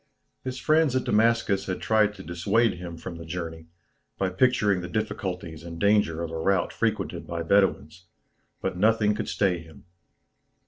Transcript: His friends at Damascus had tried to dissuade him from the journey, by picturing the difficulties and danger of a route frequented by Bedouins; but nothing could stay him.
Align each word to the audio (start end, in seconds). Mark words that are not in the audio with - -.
His 0.43 0.57
friends 0.57 0.95
at 0.95 1.03
Damascus 1.03 1.67
had 1.67 1.79
tried 1.79 2.15
to 2.15 2.23
dissuade 2.23 2.79
him 2.79 2.97
from 2.97 3.17
the 3.17 3.23
journey, 3.23 3.67
by 4.17 4.29
picturing 4.29 4.81
the 4.81 4.87
difficulties 4.89 5.61
and 5.61 5.77
danger 5.79 6.23
of 6.23 6.31
a 6.31 6.39
route 6.39 6.73
frequented 6.73 7.27
by 7.27 7.43
Bedouins; 7.43 8.07
but 8.61 8.75
nothing 8.75 9.13
could 9.13 9.29
stay 9.29 9.59
him. 9.59 9.83